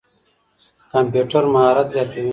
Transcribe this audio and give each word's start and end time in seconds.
کمپيوټر 0.93 1.43
مهارت 1.53 1.87
زياتوي. 1.93 2.29